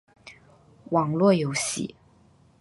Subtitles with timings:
[0.89, 1.95] 网络游戏